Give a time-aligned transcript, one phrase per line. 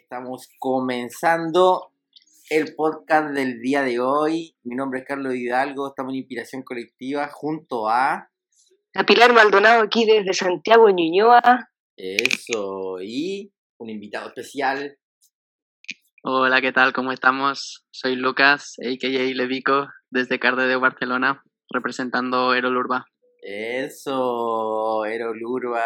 [0.00, 1.92] Estamos comenzando
[2.50, 4.54] el podcast del día de hoy.
[4.62, 8.30] Mi nombre es Carlos Hidalgo, estamos en Inspiración Colectiva junto a...
[8.94, 11.70] A Pilar Maldonado aquí desde Santiago, Ñuñoa.
[11.96, 14.96] Eso, y un invitado especial.
[16.22, 16.92] Hola, ¿qué tal?
[16.92, 17.84] ¿Cómo estamos?
[17.90, 19.08] Soy Lucas, a.k.a.
[19.08, 23.04] Levico, desde de Barcelona, representando Erolurba.
[23.42, 25.82] Eso, Erolurba.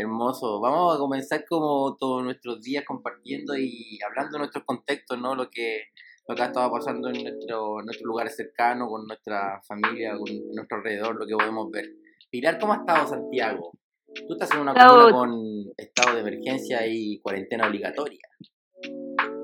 [0.00, 0.60] Hermoso.
[0.60, 5.34] Vamos a comenzar como todos nuestros días compartiendo y hablando de nuestros contextos, ¿no?
[5.34, 5.84] Lo que,
[6.28, 10.78] lo que ha estado pasando en nuestro, nuestros lugares cercanos, con nuestra familia, con nuestro
[10.78, 11.86] alrededor, lo que podemos ver.
[12.30, 13.72] Pilar, ¿cómo ha estado Santiago?
[14.14, 15.32] Tú estás en una comuna con
[15.76, 18.20] estado de emergencia y cuarentena obligatoria.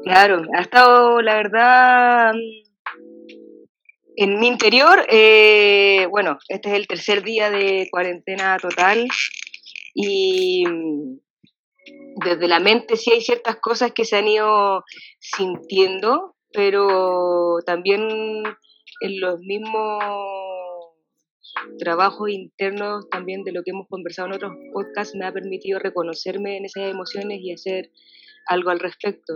[0.02, 2.32] Claro, ha estado, la verdad,
[4.16, 9.06] en mi interior, eh, bueno, este es el tercer día de cuarentena total
[9.98, 10.62] y
[12.22, 14.84] desde la mente sí hay ciertas cosas que se han ido
[15.18, 18.02] sintiendo, pero también
[19.00, 20.04] en los mismos
[21.78, 26.58] trabajos internos también de lo que hemos conversado en otros podcasts me ha permitido reconocerme
[26.58, 27.90] en esas emociones y hacer
[28.46, 29.32] algo al respecto.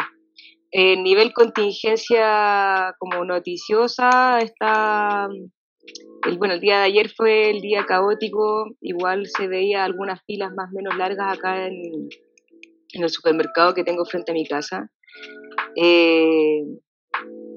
[0.70, 5.26] En nivel contingencia como noticiosa está
[6.26, 10.52] el, bueno, el día de ayer fue el día caótico, igual se veía algunas filas
[10.54, 12.08] más o menos largas acá en,
[12.92, 14.90] el supermercado que tengo frente a mi casa.
[15.76, 16.62] Eh,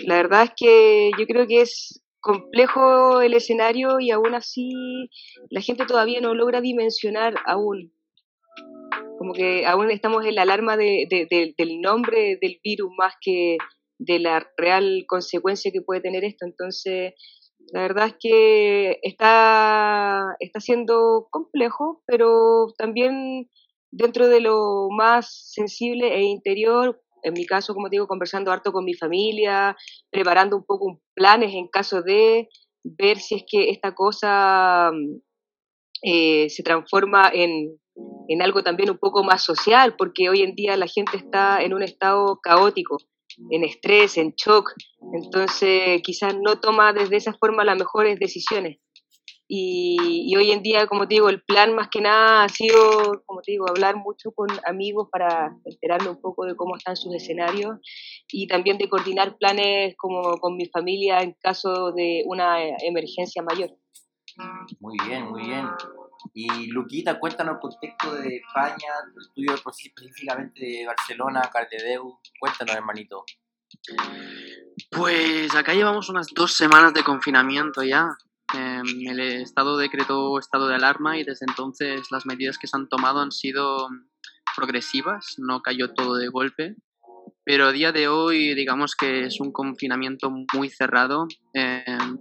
[0.05, 4.71] la verdad es que yo creo que es complejo el escenario y aún así
[5.49, 7.91] la gente todavía no logra dimensionar aún.
[9.17, 11.07] Como que aún estamos en la alarma de,
[11.57, 13.57] del nombre del virus más que
[13.97, 16.45] de la real consecuencia que puede tener esto.
[16.45, 17.13] Entonces,
[17.71, 23.49] la verdad es que está, está siendo complejo, pero también
[23.91, 28.85] dentro de lo más sensible e interior, en mi caso, como digo, conversando harto con
[28.85, 29.75] mi familia,
[30.11, 32.49] preparando un poco planes en caso de
[32.83, 34.91] ver si es que esta cosa
[36.01, 37.79] eh, se transforma en,
[38.27, 41.73] en algo también un poco más social, porque hoy en día la gente está en
[41.73, 42.97] un estado caótico
[43.49, 44.71] en estrés, en shock,
[45.13, 48.77] entonces quizás no toma desde esa forma las mejores decisiones.
[49.47, 53.41] Y, hoy en día, como te digo, el plan más que nada ha sido, como
[53.41, 57.77] te digo, hablar mucho con amigos para enterarme un poco de cómo están sus escenarios
[58.31, 63.69] y también de coordinar planes como con mi familia en caso de una emergencia mayor.
[64.79, 65.67] Muy bien, muy bien.
[66.33, 72.19] Y Luquita, cuéntanos el contexto de España, tu estudio específicamente de Barcelona, Cardedeu.
[72.39, 73.25] Cuéntanos, hermanito.
[74.91, 78.09] Pues acá llevamos unas dos semanas de confinamiento ya.
[78.53, 82.87] Em, el Estado decretó estado de alarma y desde entonces las medidas que se han
[82.87, 83.87] tomado han sido
[84.55, 86.75] progresivas, no cayó todo de golpe.
[87.45, 91.27] Pero a día de hoy, digamos que es un confinamiento muy cerrado.
[91.53, 92.17] Em,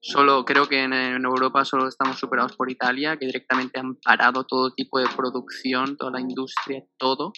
[0.00, 4.72] Solo creo que en, Europa solo estamos superados por Italia, que directamente han parado todo
[4.72, 7.32] tipo de producción, toda la industria, todo,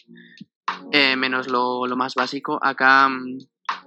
[0.92, 2.58] eh, menos lo, más básico.
[2.62, 3.38] Acá, mm,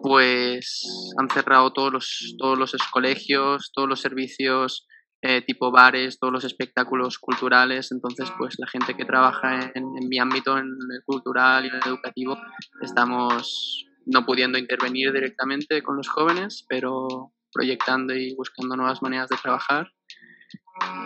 [0.01, 0.83] pues,
[1.19, 4.87] han cerrado todos los, todos los colegios, todos los servicios
[5.21, 7.91] eh, tipo bares, todos los espectáculos culturales.
[7.91, 11.75] Entonces, pues, la gente que trabaja en, en mi ámbito, en el cultural y en
[11.75, 12.37] el educativo,
[12.81, 19.37] estamos no pudiendo intervenir directamente con los jóvenes, pero proyectando y buscando nuevas maneras de
[19.37, 19.91] trabajar.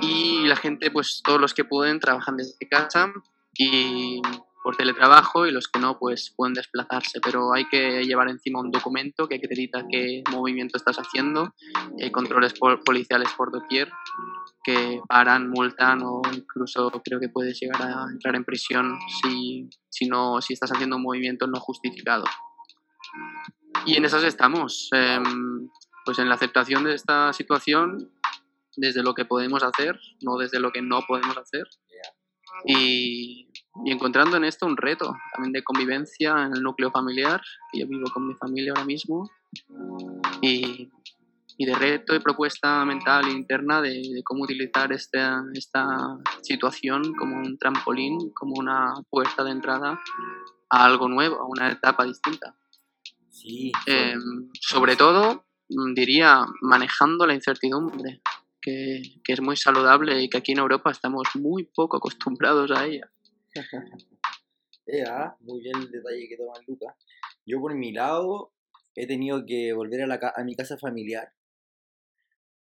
[0.02, 3.14] Y la gente, pues todos los que pueden, trabajan desde casa
[3.56, 4.20] y
[4.64, 8.72] por teletrabajo y los que no, pues pueden desplazarse, pero hay que llevar encima un
[8.72, 11.54] documento que acredita qué movimiento estás haciendo,
[12.02, 12.54] hay controles
[12.86, 13.90] policiales por doquier
[14.64, 20.08] que paran, multan o incluso creo que puedes llegar a entrar en prisión si, si,
[20.08, 22.26] no, si estás haciendo un movimiento no justificado.
[23.86, 24.90] Y en esas estamos.
[24.92, 25.70] Em,
[26.10, 28.12] pues en la aceptación de esta situación
[28.76, 31.68] desde lo que podemos hacer, no desde lo que no podemos hacer.
[32.66, 33.48] Y,
[33.86, 37.40] encontrando en esto un reto también de convivencia en el núcleo familiar,
[37.72, 39.30] que yo vivo con mi familia ahora mismo,
[40.42, 40.90] y,
[41.60, 47.60] de reto y propuesta mental e interna de, cómo utilizar esta, esta situación como un
[47.60, 50.02] trampolín, como una puerta de entrada
[50.72, 52.56] a algo nuevo, a una etapa distinta.
[53.30, 53.72] Sí.
[53.86, 55.46] Em, sobre todo
[55.94, 58.22] diría, manejando la incertidumbre,
[58.62, 63.10] que, es muy saludable y que aquí en Europa estamos muy poco acostumbrados a ella.
[65.42, 66.96] muy bien el detalle que toma Lucas.
[67.46, 68.52] Yo por mi lado
[68.96, 71.32] he tenido que volver a, la, a mi casa familiar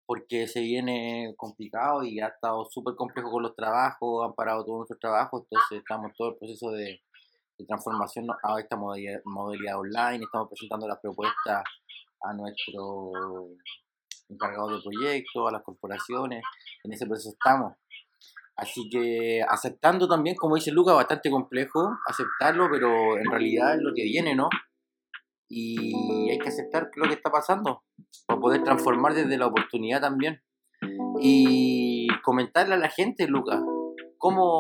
[0.05, 4.79] porque se viene complicado y ha estado súper complejo con los trabajos, han parado todos
[4.79, 7.01] nuestros trabajos, entonces estamos en todo el proceso de,
[7.57, 11.63] de transformación a esta modalidad, modalidad online, estamos presentando las propuestas
[12.23, 13.11] a nuestro
[14.29, 16.43] encargado de proyectos, a las corporaciones,
[16.83, 17.73] en ese proceso estamos.
[18.55, 23.93] Así que aceptando también, como dice Lucas, bastante complejo aceptarlo, pero en realidad es lo
[23.93, 24.49] que viene, ¿no?
[25.49, 27.83] Y hay que aceptar lo que está pasando
[28.27, 30.41] para poder transformar desde la oportunidad también.
[31.19, 33.61] Y comentarle a la gente, Lucas,
[34.17, 34.59] cómo,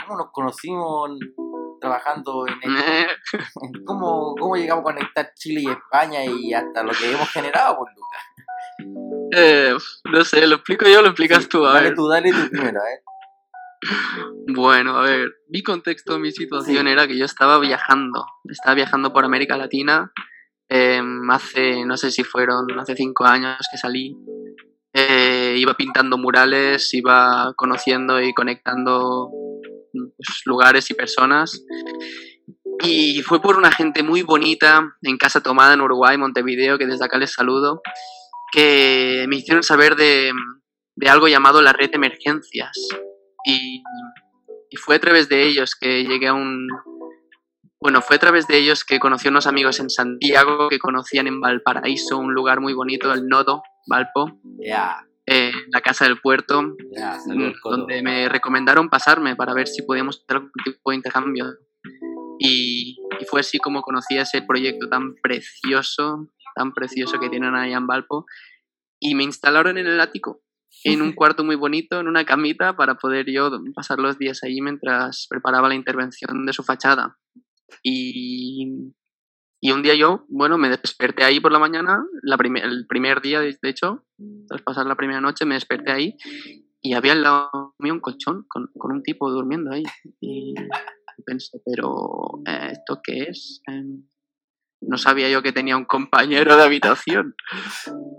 [0.00, 1.10] cómo nos conocimos
[1.84, 3.12] trabajando en esto.
[3.86, 7.92] ¿Cómo, ¿Cómo llegamos a conectar Chile y España y hasta lo que hemos generado, pues,
[7.94, 9.30] Lucas?
[9.36, 9.76] Eh,
[10.10, 11.64] no sé, ¿lo explico yo lo explicas tú?
[11.66, 11.94] A dale ver.
[11.94, 13.02] tú, dale tú primero, ¿eh?
[14.46, 16.92] Bueno, a ver, mi contexto, mi situación Sí.
[16.92, 20.10] era que yo estaba viajando, estaba viajando por América Latina,
[20.68, 24.16] em, hace, no sé si fueron, hace cinco años que salí,
[24.96, 29.28] Eh, iba pintando murales, iba conociendo y conectando
[30.44, 31.64] lugares y personas,
[32.82, 37.04] y fue por una gente muy bonita en Casa Tomada en Uruguay, Montevideo, que desde
[37.04, 37.80] acá les saludo,
[38.52, 40.32] que me hicieron saber de,
[40.96, 42.72] de algo llamado la red emergencias.
[43.44, 43.82] Y,
[44.76, 46.66] fue a través de ellos que llegué a un...
[47.80, 51.28] Bueno, fue a través de ellos que conocí a unos amigos en Santiago que conocían
[51.28, 56.76] en Valparaíso, un lugar muy bonito, el Nodo, Valpo, Ya, eh, la Casa del Puerto,
[57.62, 57.76] coto.
[57.76, 61.46] donde me recomendaron pasarme para ver si podíamos hacer algún tipo de intercambio.
[62.38, 67.76] Y, y fue así como conocí ese proyecto tan precioso, tan precioso que tienen allá
[67.76, 68.26] en Valpo.
[69.00, 70.42] Y me instalaron en el ático,
[70.84, 74.60] en un cuarto muy bonito, en una camita, para poder yo pasar los días allí
[74.60, 77.18] mientras preparaba la intervención de su fachada.
[77.82, 78.92] Y,
[79.66, 83.22] y un día yo, bueno, me desperté ahí por la mañana, la prime- el primer
[83.22, 84.04] día, de de hecho,
[84.46, 86.16] tras pasar la primera noche, me desperté ahí
[86.82, 89.82] y había al lado mío un colchón con, con un tipo durmiendo ahí.
[90.20, 90.52] Y
[91.24, 93.62] pensé, pero eh, ¿esto qué es?
[93.66, 94.04] Em,
[94.82, 97.34] no sabía yo que tenía un compañero de habitación.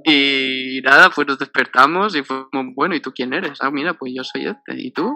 [0.04, 3.60] Y nada, pues nos despertamos y fue como, bueno, ¿y tú quién eres?
[3.62, 4.82] Ah, mira, pues yo soy este.
[4.82, 5.16] ¿Y tú?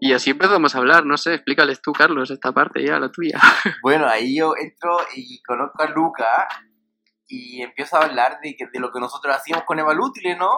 [0.00, 3.38] Y así empezamos a hablar, no sé, explícales tú, Carlos, esta parte ya, la tuya.
[3.82, 6.48] Bueno, ahí yo entro y conozco a Luca
[7.26, 10.50] y empiezo a hablar de, que- de lo que nosotros hacíamos con Evalútile, ¿no?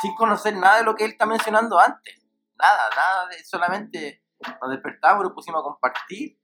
[0.00, 2.18] Sin conocer nada de lo que él está mencionando antes.
[2.56, 4.24] Nada, nada, solamente
[4.60, 6.38] nos despertamos, nos pusimos a compartir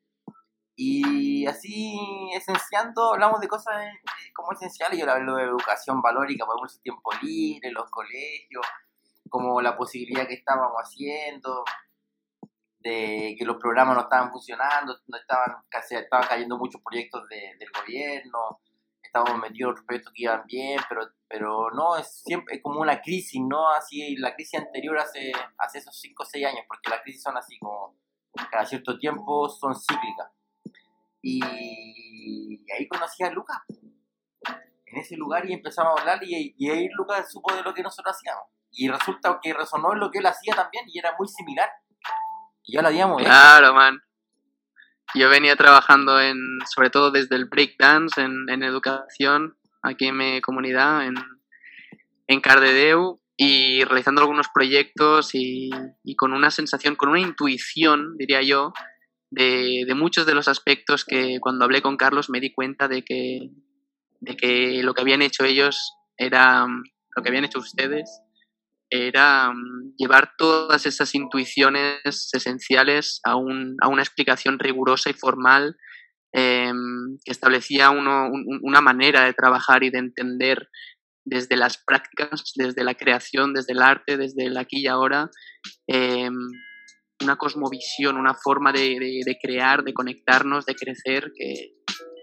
[0.76, 1.99] y así
[2.35, 4.99] esenciando, hablamos de cosas eh, como esenciales.
[4.99, 8.64] Yo hablo de educación valórica, ejemplo, su tiempo libre, los colegios,
[9.29, 11.64] como la posibilidad que estábamos haciendo
[12.80, 17.56] de que los programas no estaban funcionando, no estaban, casi, estaban cayendo muchos proyectos de-
[17.58, 18.60] del gobierno,
[19.02, 22.80] estábamos metidos en otros proyectos que iban bien, pero, pero no, es siempre es como
[22.80, 23.70] una crisis, ¿no?
[23.70, 27.36] Así, la crisis anterior hace, hace esos 5 o 6 años, porque las crisis son
[27.36, 27.96] así como,
[28.50, 30.30] cada cierto tiempo son cíclicas.
[31.22, 33.58] Y, y ahí conocí a Lucas,
[34.86, 37.82] en ese lugar, y empezamos a hablar, y, y ahí Lucas supo de lo que
[37.82, 38.44] nosotros hacíamos.
[38.70, 41.69] Y resulta que resonó en lo que él hacía también, y era muy similar.
[42.69, 43.17] Y ya lo.
[43.17, 44.00] Claro, man.
[45.15, 46.37] Yo venía trabajando en,
[46.73, 51.15] sobre todo desde el breakdance, en, en educación, aquí en mi comunidad, en,
[52.26, 55.70] en Cardedeu, y realizando algunos proyectos y,
[56.05, 58.75] y con una sensación, con una intuición, diría yo,
[59.31, 63.02] de, de muchos de los aspectos que cuando hablé con Carlos me di cuenta de
[63.02, 63.50] que,
[64.21, 68.21] de que lo que habían hecho ellos era, lo que habían hecho ustedes,
[68.90, 75.76] era mm, llevar todas esas intuiciones esenciales a, un, a una explicación rigurosa y formal
[76.35, 80.68] em, que establecía uno- un- un- una manera de trabajar y de entender
[81.25, 85.30] desde las prácticas, desde la creación, desde el arte, desde el aquí y ahora,
[85.87, 86.35] em,
[87.23, 91.73] una cosmovisión, una forma de, de- de crear, de conectarnos, de crecer, que,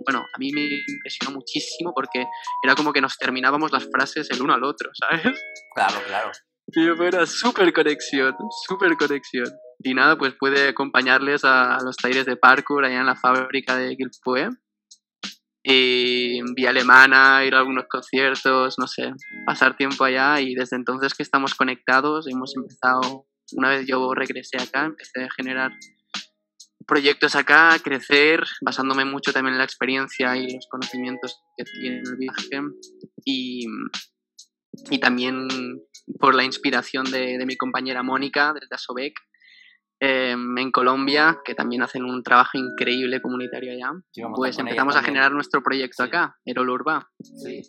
[0.06, 2.26] bueno, a mí me impresionó muchísimo porque
[2.64, 5.24] era como que nos terminábamos las frases el uno al otro, ¿sabes?
[5.76, 6.32] Claro, claro.
[6.72, 8.36] Pero era súper conexión,
[8.68, 9.52] súper conexión.
[9.80, 13.96] Y nada, pues puede acompañarles a, los talleres de parkour allá en la fábrica de
[13.96, 14.50] Gilpue.
[15.64, 19.12] Y vía alemana, ir a algunos conciertos, no sé,
[19.46, 20.40] pasar tiempo allá.
[20.42, 25.30] Y desde entonces que estamos conectados, hemos empezado, una vez yo regresé acá, empecé a
[25.36, 25.72] generar
[26.86, 32.02] proyectos acá, a crecer, basándome mucho también en la experiencia y los conocimientos que tiene
[32.06, 32.62] el viaje.
[33.26, 33.66] Y,
[34.90, 35.48] y también
[36.20, 39.14] por la inspiración de, de mi compañera Mónica desde Asobek
[40.02, 43.92] eh, en Colombia, que también hacen un trabajo increíble comunitario allá,
[44.36, 46.10] pues empezamos a generar nuestro proyecto Sí.
[46.10, 47.10] acá, Erol Urba.
[47.22, 47.62] Sí.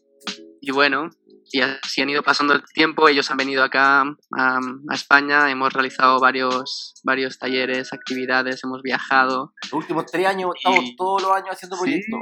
[0.61, 1.09] Y bueno,
[1.53, 4.03] y así han ido pasando el tiempo, ellos han venido acá
[4.37, 4.61] a,
[4.93, 9.53] España, hemos realizado varios, varios talleres, actividades, hemos viajado.
[9.63, 12.21] Los últimos tres años estamos todos los años haciendo proyectos.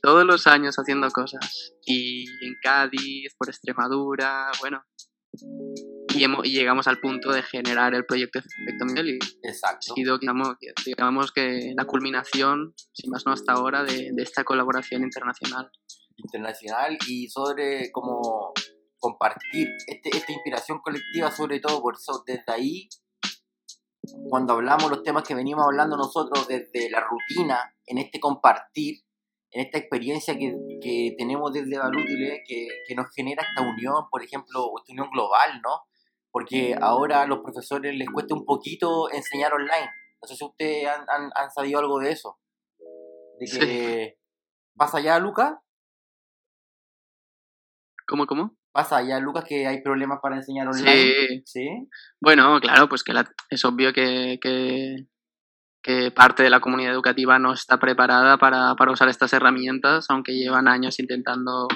[0.00, 1.74] Todos los años haciendo cosas.
[1.84, 4.82] Y en Cádiz, por Extremadura, bueno.
[6.14, 9.18] Y, hemos, llegamos al punto de generar el proyecto Efecto Miguel.
[9.42, 9.92] Exacto.
[9.92, 14.44] Ha sido, digamos, digamos, que la culminación, si más no hasta ahora, de, de esta
[14.44, 15.70] colaboración internacional
[16.18, 18.52] internacional y sobre cómo
[18.98, 22.88] compartir este, esta inspiración colectiva, sobre todo por eso, desde ahí,
[24.28, 29.02] cuando hablamos los temas que venimos hablando nosotros desde la rutina, en este compartir,
[29.58, 34.22] en esta experiencia que, que tenemos desde Valútile, que, que nos genera esta unión, por
[34.22, 35.80] ejemplo, esta unión global, ¿no?
[36.30, 39.90] Porque ahora a los profesores les cuesta un poquito enseñar online.
[40.22, 42.38] No sé si ustedes han, han, han sabido algo de eso.
[43.40, 44.18] De que
[44.76, 45.54] pasa allá, Lucas.
[48.06, 48.56] ¿Cómo, cómo?
[48.70, 50.92] Pasa ya, Lucas, que hay problemas para enseñar online.
[50.92, 51.42] Sí.
[51.44, 51.68] ¿Sí?
[52.20, 53.12] Bueno, claro, pues que
[53.50, 54.38] es obvio que,
[56.14, 60.98] parte de la comunidad educativa no está preparada para, usar estas herramientas, aunque llevan años
[60.98, 61.66] intentando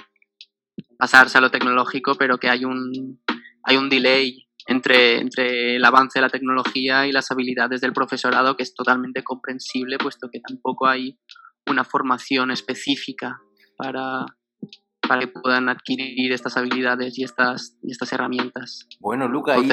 [0.98, 3.22] pasarse a lo tecnológico, pero que hay un,
[3.64, 8.56] hay un delay entre, entre el avance de la tecnología y las habilidades del profesorado
[8.56, 11.18] que es totalmente comprensible, puesto que tampoco hay
[11.66, 13.40] una formación específica
[13.76, 14.26] para,
[15.08, 18.86] para que puedan adquirir estas habilidades y estas, y estas herramientas.
[19.00, 19.68] Bueno, Luca, ahí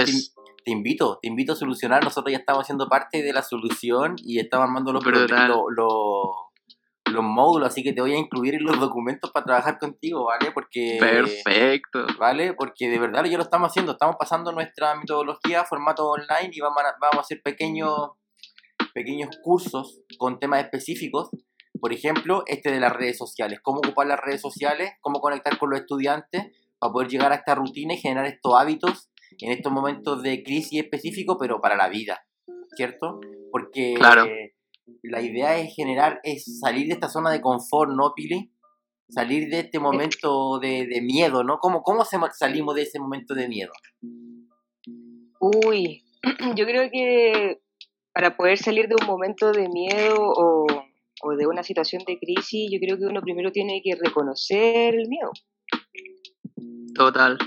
[0.69, 2.03] te, invito, te invito a solucionar.
[2.03, 7.81] Nosotros ya estamos haciendo parte de la solución y estamos armando los, los, módulos, así
[7.81, 10.51] que te voy a incluir en los documentos para trabajar contigo, ¿vale?
[10.51, 10.97] Porque...
[10.99, 12.05] Perfecto.
[12.19, 12.53] ¿Vale?
[12.53, 16.59] Porque de verdad ya lo estamos haciendo, estamos pasando nuestra metodología a formato online y
[16.59, 18.11] vamos a, vamos a hacer pequeños,
[18.93, 21.31] pequeños cursos con temas específicos
[21.79, 25.69] por ejemplo, este de las redes sociales, cómo ocupar las redes sociales, cómo conectar con
[25.69, 26.47] los estudiantes
[26.77, 29.08] para poder llegar a esta rutina y generar estos hábitos
[29.41, 32.25] en estos momentos de crisis específicos, pero para la vida,
[32.75, 33.19] ¿cierto?
[33.51, 33.95] Porque
[35.03, 38.51] la idea es generar, es salir de esta zona de confort, ¿no, Pili?
[39.09, 41.57] Salir de este momento de, miedo, ¿no?
[41.59, 43.71] ¿Cómo, ¿Cómo salimos de ese momento de miedo?
[45.39, 46.03] Uy,
[46.55, 47.61] yo creo que
[48.13, 50.65] para poder salir de un momento de miedo o
[51.21, 55.07] o de una situación de crisis, yo creo que uno primero tiene que reconocer el
[55.07, 55.31] miedo.
[56.95, 57.37] Total.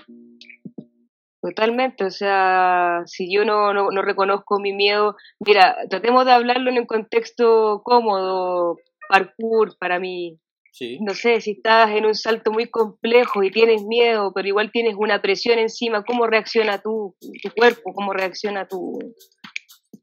[1.43, 6.79] Totalmente, o sea, si yo no, no, reconozco mi miedo, mira, tratemos de hablarlo en
[6.79, 8.77] un contexto cómodo,
[9.09, 10.39] parkour para mí.
[10.73, 11.01] Sí.
[11.01, 14.95] No sé, si estás en un salto muy complejo y tienes miedo, pero igual tienes
[14.97, 17.93] una presión encima, ¿cómo reacciona tu, tu cuerpo?
[17.93, 19.01] ¿Cómo reacciona tu,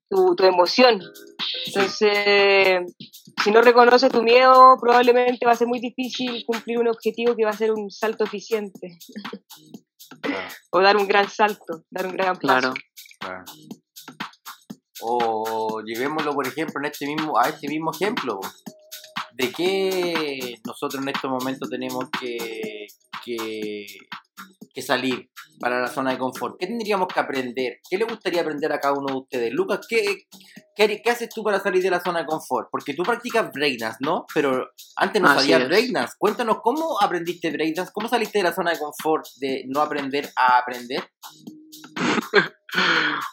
[0.09, 0.99] tu, tu emoción?
[1.67, 2.81] Entonces,
[3.41, 7.45] si no reconoces tu miedo, probablemente va a ser muy difícil cumplir un objetivo que
[7.45, 8.99] va a ser un salto eficiente.
[10.71, 12.73] o dar un gran salto, dar un gran paso.
[13.19, 13.43] Claro.
[15.01, 18.39] O llevémoslo, por ejemplo, en este mismo, a este mismo ejemplo.
[19.33, 22.87] ¿De qué nosotros en estos momentos tenemos que,
[23.23, 23.85] que,
[24.79, 25.29] que salir?
[25.59, 26.55] para la zona de confort?
[26.57, 27.79] ¿Qué tendríamos que aprender?
[27.87, 29.53] ¿Qué le gustaría aprender a cada uno de ustedes?
[29.53, 30.23] Lucas, ¿qué,
[30.75, 32.69] qué, haces tú para salir de la zona de confort?
[32.71, 34.25] Porque tú practicas breakdance, ¿no?
[34.33, 36.13] Pero antes no sabías breakdance.
[36.17, 37.91] Cuéntanos, ¿cómo aprendiste breakdance?
[37.93, 41.03] ¿Cómo saliste de la zona de confort de no aprender a aprender?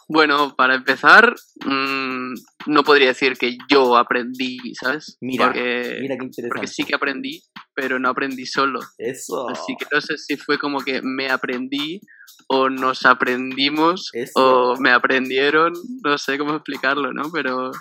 [0.09, 2.33] Bueno, para empezar, mmm,
[2.67, 5.19] no podría decir que yo aprendí, ¿sabes?
[5.21, 6.49] Mira, mira qué interesante.
[6.49, 7.43] Porque sí que aprendí,
[7.75, 8.81] pero no aprendí solo.
[8.97, 9.49] Eso.
[9.51, 12.01] Así que no sé si fue como que me aprendí
[12.49, 17.31] o nos aprendimos o me aprendieron, no sé cómo explicarlo, ¿no?
[17.33, 17.73] Pero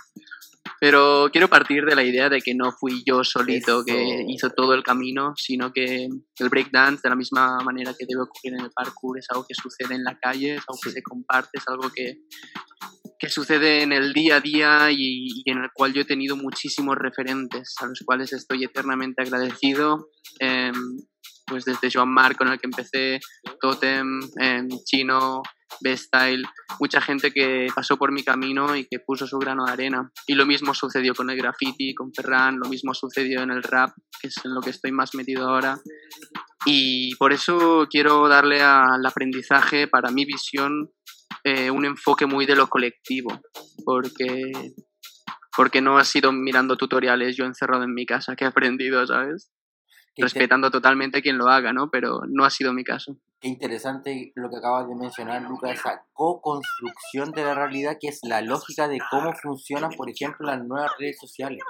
[0.80, 4.74] pero quiero partir de la idea de que no fui yo solito que hizo todo
[4.74, 8.72] el camino, sino que el breakdance, de la misma manera que debe ocurrir en el
[8.72, 11.90] parkour, es algo que sucede en la calle, es algo que se comparte, es algo
[11.94, 12.20] que,
[13.18, 16.96] que sucede en el día a día y, en el cual yo he tenido muchísimos
[16.98, 20.10] referentes a los cuales estoy eternamente agradecido.
[20.40, 20.74] Em,
[21.48, 23.20] pues desde Joan Marc con el que empecé,
[23.62, 25.44] Totem, em, Chino,
[25.82, 26.44] B-Style,
[26.80, 30.12] mucha gente que pasó por mi camino y que puso su grano de arena.
[30.28, 33.92] Y lo mismo sucedió con el graffiti, con Ferran, lo mismo sucedió en el rap,
[34.22, 35.78] que es en lo que estoy más metido ahora.
[36.66, 40.92] Y por eso quiero darle al aprendizaje, para mi visión,
[41.44, 43.40] eh, un enfoque muy de lo colectivo,
[43.86, 44.52] porque,
[45.56, 49.52] porque no ha sido mirando tutoriales yo encerrado en mi casa que he aprendido, ¿sabes?
[50.18, 51.90] Respetando totalmente quien lo haga, ¿no?
[51.90, 53.18] Pero no ha sido mi caso.
[53.40, 58.20] Qué interesante lo que acabas de mencionar, Lucas, esa co-construcción de la realidad, que es
[58.24, 61.62] la lógica de cómo funcionan, por ejemplo, las nuevas redes sociales.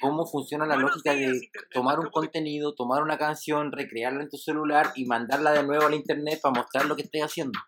[0.00, 4.92] cómo funciona la lógica de tomar un contenido, tomar una canción, recrearla en tu celular
[4.94, 7.58] y mandarla de nuevo al internet para mostrar lo que estés haciendo.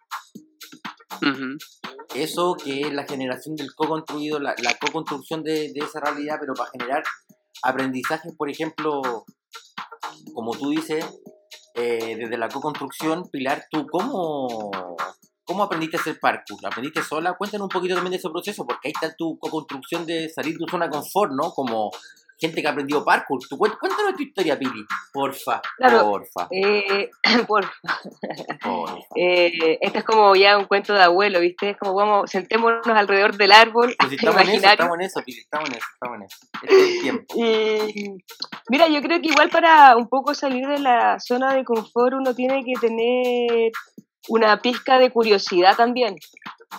[2.15, 6.55] Eso que es la generación del co-construido, la, la co-construcción de, de esa realidad, pero
[6.55, 7.03] para generar
[7.63, 9.25] aprendizajes, por ejemplo,
[10.35, 11.05] como tú dices,
[11.75, 14.71] eh, desde la co-construcción, Pilar, ¿tú cómo,
[15.51, 16.65] cómo aprendiste a hacer parkour?
[16.65, 17.33] ¿Aprendiste sola?
[17.33, 20.59] Cuéntanos un poquito también de ese proceso, porque ahí está tu co-construcción de salir de
[20.61, 21.51] tu zona de confort, ¿no?
[21.51, 21.91] Como
[22.39, 23.41] gente que ha aprendido parkour.
[23.49, 26.47] Tú, cuéntanos tu historia, Pili, porfa, porfa.
[26.53, 27.11] Eh,
[27.49, 27.73] porfa.
[29.17, 31.71] Eh, esto es como ya un cuento de abuelo, ¿viste?
[31.71, 33.97] Es como vamos, sentémonos alrededor del árbol.
[33.99, 36.37] Pues estamos, en eso, estamos en eso, Pili, estamos en eso, estamos en eso.
[36.63, 38.25] Este es el tiempo.
[38.69, 42.37] Mira, yo creo que igual para un poco salir de la zona de confort uno
[42.37, 43.73] tiene que tener
[44.29, 46.17] una pizca de curiosidad también.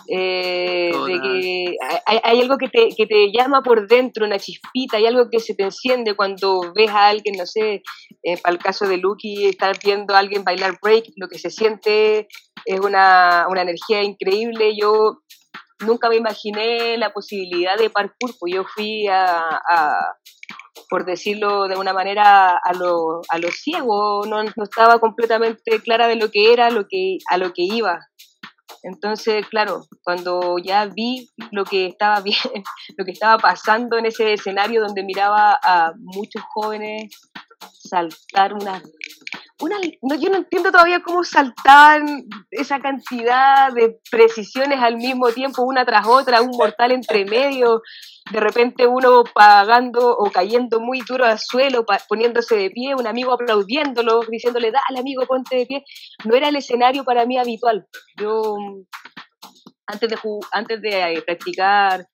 [0.08, 5.06] Eh, de que hay, algo que te, que te, llama por dentro, una chispita, hay
[5.06, 7.82] algo que se te enciende cuando ves a alguien, no sé,
[8.22, 11.50] eh, para el caso de Lucky, estar viendo a alguien bailar break, lo que se
[11.50, 12.26] siente
[12.64, 14.74] es una, una energía increíble.
[14.80, 15.22] Yo
[15.82, 19.60] nunca me imaginé la posibilidad de parkour, pues yo fui a,
[20.88, 26.08] por decirlo de una manera, a lo, a lo ciego, no, no, estaba completamente clara
[26.08, 28.00] de lo que era, lo que, a lo que iba.
[28.82, 32.64] Entonces, claro, cuando ya vi lo que estaba bien,
[32.96, 37.10] lo que estaba pasando en ese escenario donde miraba a muchos jóvenes
[37.70, 38.82] saltar una
[40.02, 45.84] no, yo no entiendo todavía cómo saltan esa cantidad de precisiones al mismo tiempo, una
[45.84, 47.82] tras otra, un mortal entre medio,
[48.30, 53.32] de repente uno pagando o cayendo muy duro al suelo, poniéndose de pie, un amigo
[53.32, 55.84] aplaudiéndolo, diciéndole, dale amigo, ponte de pie.
[56.24, 57.86] No era el escenario para mí habitual.
[58.16, 58.56] Yo,
[59.86, 60.18] antes de,
[60.52, 62.06] antes de eh, practicar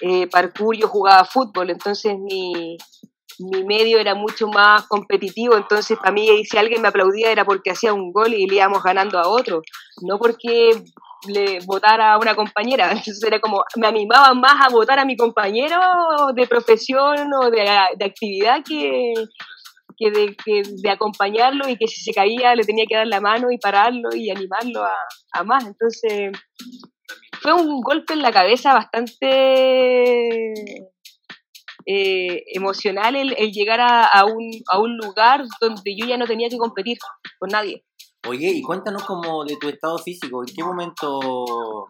[0.00, 2.76] eh, parkour, yo jugaba fútbol, entonces mi,
[3.38, 7.70] mi medio era mucho más competitivo, entonces para mí si alguien me aplaudía era porque
[7.70, 9.62] hacía un gol y le íbamos ganando a otro,
[10.02, 10.82] no porque
[11.26, 15.16] le votara a una compañera, entonces era como, me animaba más a votar a mi
[15.16, 15.78] compañero
[16.34, 17.68] de profesión o de,
[18.04, 19.14] actividad que,
[19.96, 23.20] que, de, que, de, acompañarlo y que si se caía le tenía que dar la
[23.20, 24.94] mano y pararlo y animarlo a,
[25.32, 26.32] a más, entonces
[27.40, 30.54] fue un golpe en la cabeza bastante
[31.86, 36.56] eh, emocional el, llegar a, un, a, un, lugar donde yo ya no tenía que
[36.56, 36.98] competir
[37.38, 37.84] con nadie.
[38.26, 41.88] Oye, y cuéntanos como de tu estado físico, ¿en qué momento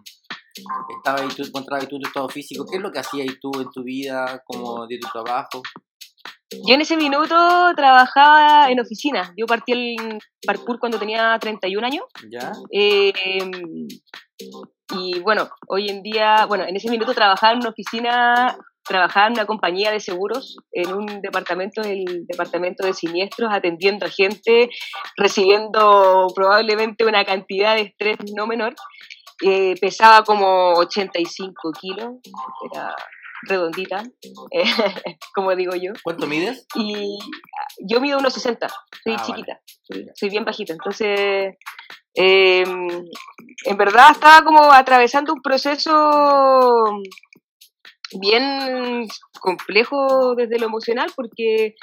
[0.97, 2.65] estabas tú, encontrabas tú en tu estado físico?
[2.69, 5.63] ¿Qué es lo que hacías tú en tu vida, como de tu trabajo?
[6.67, 7.35] Yo en ese minuto
[7.77, 9.33] trabajaba en oficina.
[9.37, 12.05] Yo partí el parkour cuando tenía 31 años.
[12.31, 12.53] ¿Ya?
[12.71, 13.13] Eh,
[14.97, 19.33] y bueno, hoy en día, bueno, en ese minuto trabajaba en una oficina trabajaba en
[19.35, 24.69] una compañía de seguros, en un departamento, el departamento de siniestros, atendiendo a gente,
[25.17, 28.75] recibiendo probablemente una cantidad de estrés no menor.
[29.43, 32.15] Eh, pesaba como 85 kilos,
[32.73, 32.95] era
[33.43, 34.03] redondita,
[35.35, 35.93] como digo yo.
[36.03, 36.67] ¿Cuánto mides?
[36.75, 37.19] Y
[37.81, 39.61] yo mido unos 60, soy ah, chiquita,
[40.15, 41.57] soy, bien bajita, entonces
[42.15, 42.89] em,
[43.65, 46.87] en verdad estaba como atravesando un proceso
[48.21, 49.07] bien
[49.41, 51.75] complejo desde lo emocional porque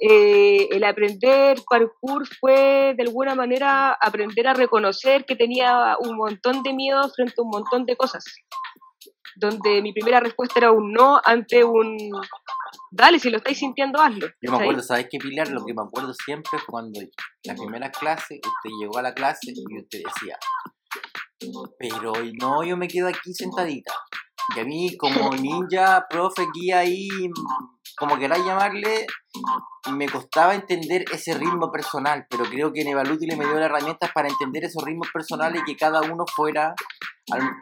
[0.00, 6.62] eh, el aprender parkour fue de alguna manera aprender a reconocer que tenía un montón
[6.62, 8.24] de miedo frente a un montón de cosas
[9.36, 11.98] donde mi primera respuesta era un no ante un
[12.90, 14.28] dale, si lo estáis sintiendo, hazlo.
[14.40, 15.48] Yo me acuerdo, ¿sabes qué, Pilar?
[15.48, 17.00] Lo que me acuerdo siempre es cuando
[17.44, 20.38] la primera clase, usted llegó a la clase y usted decía,
[21.78, 23.92] pero no, yo me quedo aquí sentadita.
[24.54, 27.08] Y a mí como ninja, profe, guía ahí,
[27.96, 29.06] como queráis llamarle,
[29.92, 34.28] me costaba entender ese ritmo personal, pero creo que Nevalútil me dio las herramientas para
[34.28, 36.74] entender esos ritmos personales y que cada uno fuera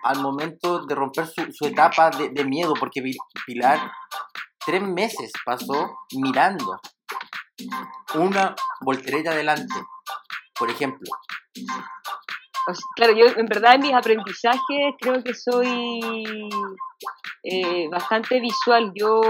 [0.03, 3.03] al, momento de romper su, etapa de, de, miedo, porque
[3.47, 3.91] Pilar
[4.65, 6.81] tres meses pasó mirando
[8.15, 9.75] una voltereta adelante,
[10.59, 11.09] por ejemplo
[12.97, 16.01] claro, yo en verdad en mis aprendizajes creo que soy
[17.43, 18.93] eh, bastante visual.
[18.95, 19.21] Yo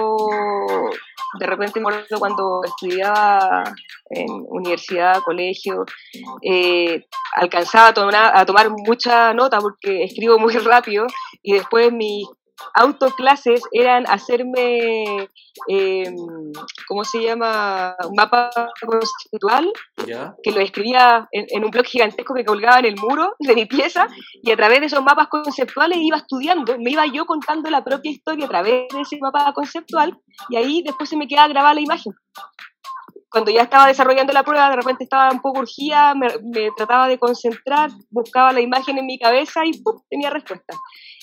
[1.38, 3.64] de repente me acuerdo cuando estudiaba
[4.10, 5.84] en universidad, colegio,
[6.42, 11.06] eh, alcanzaba a tomar, a tomar mucha nota porque escribo muy rápido
[11.42, 12.26] y después mis
[12.74, 15.28] autoclases eran hacerme,
[15.68, 16.14] eh,
[16.88, 17.96] ¿cómo se llama?
[18.08, 19.72] Un mapa conceptual,
[20.42, 24.08] que lo escribía en, un blog gigantesco que colgaba en el muro de mi pieza,
[24.42, 28.10] y a través de esos mapas conceptuales iba estudiando, me iba yo contando la propia
[28.10, 31.80] historia a través de ese mapa conceptual, y ahí después se me quedaba grabada la
[31.80, 32.12] imagen
[33.34, 36.28] cuando ya estaba desarrollando la prueba, de repente estaba un poco urgida, me,
[36.76, 40.00] trataba de concentrar, buscaba la imagen en mi cabeza y ¡pum!
[40.08, 40.76] tenía respuesta.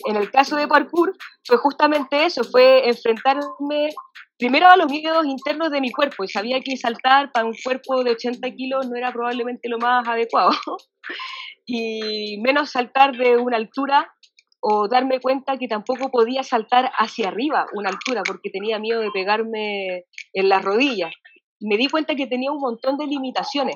[0.05, 1.13] En el caso de parkour
[1.47, 3.93] fue justamente eso, fue enfrentarme
[4.37, 8.03] primero a los miedos internos de mi cuerpo y sabía que saltar para un cuerpo
[8.03, 10.51] de 80 kilos no era probablemente lo más adecuado.
[11.65, 14.11] y menos saltar de una altura
[14.59, 19.11] o darme cuenta que tampoco podía saltar hacia arriba una altura porque tenía miedo de
[19.11, 21.13] pegarme en las rodillas
[21.61, 23.75] me di cuenta que tenía un montón de limitaciones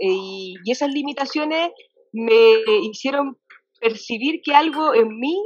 [0.00, 1.70] eh, y, esas limitaciones
[2.12, 3.36] me hicieron
[3.80, 5.36] percibir que algo en mí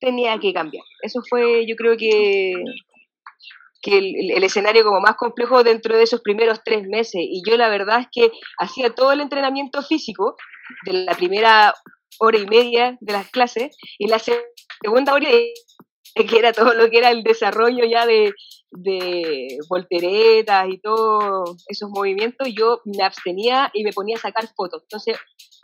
[0.00, 0.84] tenía que cambiar.
[1.02, 2.54] Eso fue, yo creo que,
[3.80, 7.20] que el, escenario como más complejo dentro de esos primeros tres meses.
[7.22, 10.36] Y yo la verdad es que hacía todo el entrenamiento físico
[10.84, 11.74] de la primera
[12.18, 15.28] hora y media de las clases y la segunda hora
[16.24, 18.32] que era todo lo que era el desarrollo ya de,
[18.70, 24.82] de volteretas y todos esos movimientos, yo me abstenía y me ponía a sacar fotos.
[24.82, 25.18] Entonces,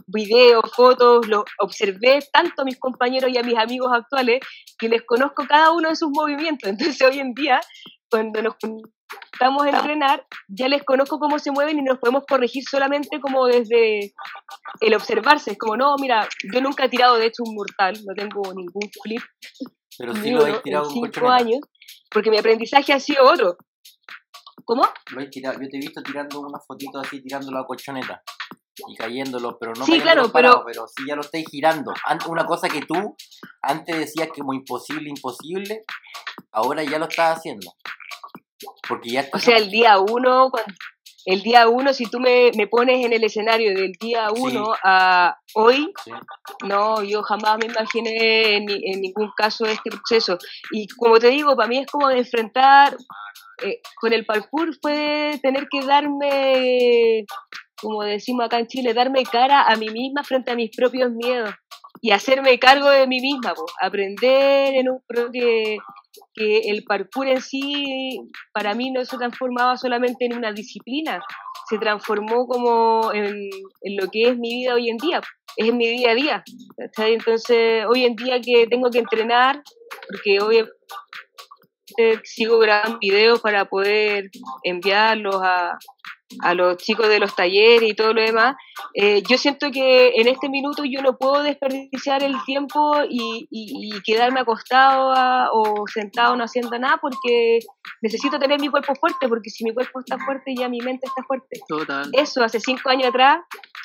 [0.07, 4.41] videos, fotos, lo observé tanto a mis compañeros y a mis amigos actuales
[4.79, 6.69] que les conozco cada uno de sus movimientos.
[6.71, 7.61] Entonces, hoy en día,
[8.11, 8.55] cuando nos
[9.33, 13.47] estamos a entrenar, ya les conozco cómo se mueven y nos podemos corregir solamente como
[13.47, 14.13] desde
[14.81, 15.53] el observarse.
[15.53, 18.91] Es como, no, mira, yo nunca he tirado de hecho un mortal, no tengo ningún
[19.03, 19.23] flip.
[19.99, 21.61] Pero sí lo he tirado en cinco años
[22.11, 23.57] porque mi aprendizaje ha sido otro.
[24.65, 24.83] ¿Cómo?
[25.11, 28.23] Lo he tirado, yo te he visto tirando unas fotitos así, tirándolo a colchoneta
[28.89, 30.63] y cayéndolo, pero no sí, claro, pero...
[30.65, 31.93] pero sí ya lo estáis girando.
[32.29, 33.17] Una cosa que tú
[33.61, 35.85] antes decías que como imposible, imposible,
[36.53, 37.73] ahora ya lo estás haciendo.
[38.89, 40.51] Porque ya O sea, el día uno,
[41.25, 45.37] el día uno, si tú me, me, pones en el escenario del día uno a
[45.55, 45.93] hoy,
[46.65, 50.39] no, yo jamás me imaginé en, en, ningún caso este proceso.
[50.71, 52.97] Y como te digo, para mí es como enfrentar,
[53.63, 57.25] eh, con el parkour fue tener que darme,
[57.81, 61.51] como decimos acá en Chile, darme cara a mí misma frente a mis propios miedos
[62.01, 65.79] y hacerme cargo de mí misma, aprender en un pro que
[66.35, 68.19] que el parkour en sí
[68.53, 71.21] para mí no se transformaba solamente en una disciplina,
[71.69, 73.49] se transformó como en,
[73.99, 75.21] lo que es mi vida hoy en día,
[75.57, 76.45] es mi día a día.
[76.99, 79.63] Entonces, hoy en día que tengo que entrenar,
[80.09, 80.65] porque hoy
[82.25, 84.31] sigo grabando videos para poder
[84.65, 85.79] enviarlos a,
[86.41, 88.57] a los chicos de los talleres y todo lo demás,
[88.95, 93.49] eh, yo siento que en este minuto yo no puedo desperdiciar el tiempo y,
[94.05, 97.61] quedarme acostado o sentado no haciendo nada porque
[98.01, 101.23] necesito tener mi cuerpo fuerte, porque si mi cuerpo está fuerte ya mi mente está
[101.23, 101.61] fuerte.
[102.13, 103.41] Eso hace cinco años atrás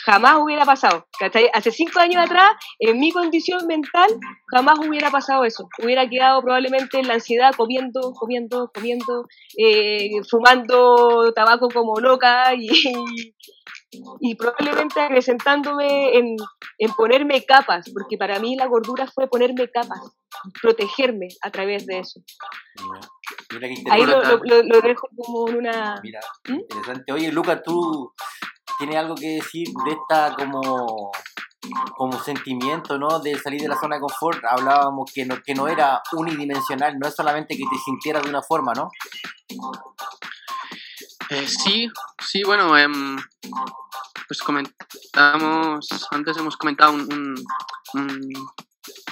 [0.08, 1.06] jamás hubiera pasado.
[1.54, 4.10] Hace cinco años atrás, en mi condición mental,
[4.48, 5.68] jamás hubiera pasado eso.
[5.84, 9.26] Hubiera quedado probablemente en la ansiedad comiendo, comiendo, comiendo,
[9.58, 12.68] eh, fumando tabaco como loca y,
[14.20, 16.36] y probablemente acrecentándome en,
[16.78, 20.00] en, ponerme capas, porque para mí la gordura fue ponerme capas,
[20.62, 22.22] protegerme a través de eso.
[23.90, 26.00] Ahí lo, lo, dejo como en una...
[26.04, 26.60] Mira, ¿Mm?
[26.60, 27.14] interesante.
[27.14, 28.14] Oye, Lucas, tú
[28.78, 31.12] tienes algo que decir de esta como
[31.96, 33.20] como sentimiento, ¿no?
[33.20, 37.08] De salir de la zona de confort, hablábamos que no, que no era unidimensional, no
[37.08, 38.90] es solamente que te sintieras de una forma, ¿no?
[41.30, 41.90] Eh, sí,
[42.26, 43.18] sí, bueno, em,
[44.28, 47.36] pues comentamos, antes hemos comentado un,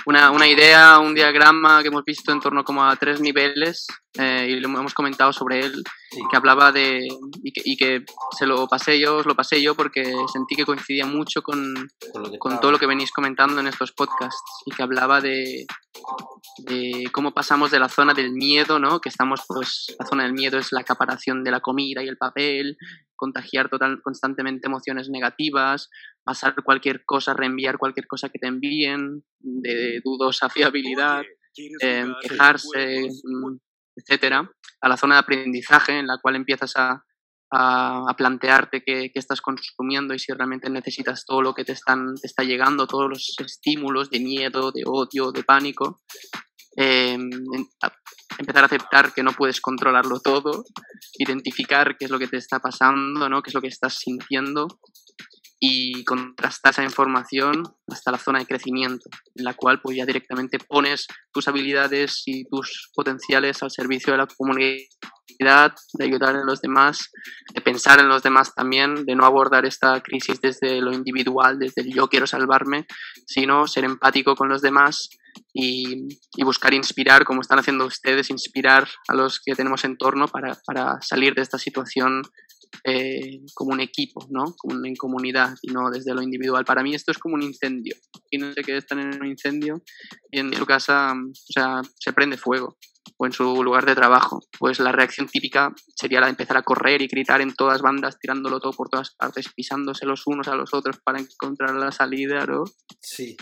[0.06, 4.48] una, una, idea, un diagrama que hemos visto en torno como a tres niveles eh,
[4.50, 5.84] y lo hemos comentado sobre él,
[6.30, 7.08] que hablaba de,
[7.44, 8.06] y que,
[8.38, 11.90] se lo pasé yo, os lo pasé yo porque sentí que coincidía mucho con,
[12.40, 15.66] con, todo lo que venís comentando en estos podcasts y que hablaba de,
[16.60, 19.00] de cómo pasamos de la zona del miedo, ¿no?
[19.00, 22.18] Que estamos, pues, la zona del miedo es la acaparación de la comida y el
[22.18, 22.78] papel,
[23.16, 25.90] contagiar total, constantemente emociones negativas,
[26.24, 31.24] pasar cualquier cosa, reenviar cualquier cosa que te envíen, de dudosa fiabilidad,
[31.82, 33.58] eh, quejarse, mm,
[33.96, 34.50] etcétera,
[34.82, 37.04] a la zona de aprendizaje en la cual empiezas a,
[37.52, 42.28] a, plantearte qué, estás consumiendo y si realmente necesitas todo lo que te, están, te
[42.28, 46.02] está llegando, todos los estímulos de miedo, de odio, de pánico.
[46.76, 47.30] Em,
[48.38, 50.66] empezar a aceptar que no puedes controlarlo todo,
[51.18, 53.42] identificar qué es lo que te está pasando, ¿no?
[53.42, 54.68] qué es lo que estás sintiendo
[55.60, 60.60] y contrastar esa información hasta la zona de crecimiento, en la cual pues ya directamente
[60.60, 66.62] pones tus habilidades y tus potenciales al servicio de la comunidad, de ayudar a los
[66.62, 67.12] demás,
[67.54, 71.82] de pensar en los demás también, de no abordar esta crisis desde lo individual, desde
[71.82, 72.86] el yo quiero salvarme,
[73.26, 75.10] sino ser empático con los demás
[75.58, 80.60] y, buscar inspirar, como están haciendo ustedes, inspirar a los que tenemos en torno para,
[80.66, 82.24] para salir de esta situación
[82.84, 84.54] eh, como un equipo, ¿no?
[84.58, 86.66] Como en comunidad y no desde lo individual.
[86.66, 87.96] Para mí esto es como un incendio.
[88.30, 89.82] Y no sé qué están en un incendio
[90.30, 92.76] y en su casa, o sea, se prende fuego
[93.18, 94.42] o en su lugar de trabajo.
[94.60, 98.20] Pues la reacción típica sería la de empezar a correr y gritar en todas bandas,
[98.20, 102.46] tirándolo todo por todas partes, pisándose los unos a los otros para encontrar la salida,
[102.46, 102.66] ¿no?
[103.00, 103.38] Sí.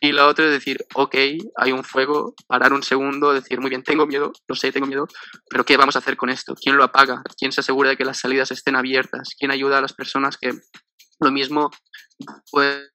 [0.00, 1.14] Y la otra es decir, ok,
[1.56, 5.06] hay un fuego, parar un segundo, decir, muy bien, tengo miedo, lo sé, tengo miedo,
[5.48, 6.54] pero ¿qué vamos a hacer con esto?
[6.54, 7.22] ¿Quién lo apaga?
[7.38, 9.34] ¿Quién se asegura de que las salidas estén abiertas?
[9.38, 10.52] ¿Quién ayuda a las personas que
[11.20, 11.70] lo mismo
[12.50, 12.88] pueden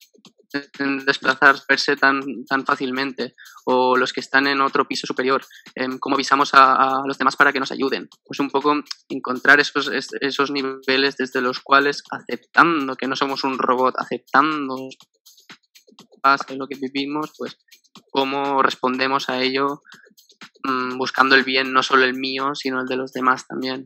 [1.06, 5.44] desplazarse tan, tan fácilmente o los que están en otro piso superior,
[5.76, 8.08] em, cómo avisamos a, los demás para que nos ayuden.
[8.24, 8.74] Pues un poco
[9.10, 9.90] encontrar esos,
[10.22, 14.76] esos niveles desde los cuales aceptando que no somos un robot, aceptando
[16.50, 17.58] en lo que vivimos, pues
[18.12, 19.82] cómo respondemos a ello
[20.64, 23.84] mm, buscando el bien, no solo el mío, sino el de los demás también.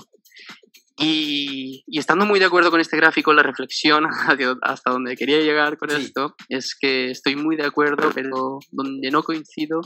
[0.98, 4.06] Y, estando muy de acuerdo con este gráfico, la reflexión
[4.62, 9.24] hasta donde quería llegar con esto es que estoy muy de acuerdo, pero donde no
[9.24, 9.82] coincido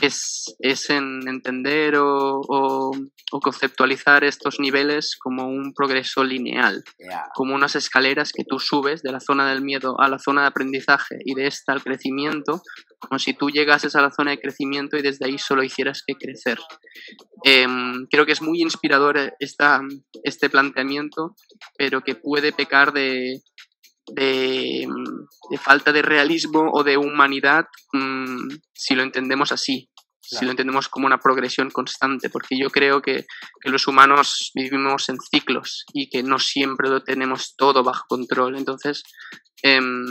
[0.00, 2.92] es, es en entender o, o,
[3.40, 6.82] conceptualizar estos niveles como un progreso lineal,
[7.34, 10.48] como unas escaleras que tú subes de la zona del miedo a la zona de
[10.48, 12.62] aprendizaje y de esta al crecimiento,
[12.98, 16.14] como si tú llegases a la zona de crecimiento y desde ahí solo hicieras que
[16.14, 16.58] crecer.
[17.42, 19.80] Em, creo que es muy inspirador esta,
[20.22, 21.34] este planteamiento,
[21.76, 23.40] pero que puede pecar de,
[24.12, 24.88] de,
[25.58, 28.23] falta de realismo o de humanidad mm,
[28.72, 33.26] si lo entendemos así, si lo entendemos como una progresión constante, porque yo creo que,
[33.60, 38.56] que, los humanos vivimos en ciclos y que no siempre lo tenemos todo bajo control.
[38.56, 39.02] Entonces,
[39.62, 40.06] em,